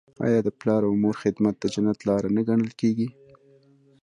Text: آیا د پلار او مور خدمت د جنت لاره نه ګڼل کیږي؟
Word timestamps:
آیا 0.25 0.39
د 0.43 0.49
پلار 0.59 0.81
او 0.87 0.93
مور 1.03 1.15
خدمت 1.23 1.55
د 1.59 1.63
جنت 1.73 1.97
لاره 2.07 2.29
نه 2.35 2.41
ګڼل 2.47 2.71
کیږي؟ 2.79 3.07